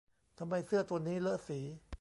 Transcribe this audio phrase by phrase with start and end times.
[0.37, 1.59] ทำไมเสื้อตัวนี้เลอะสี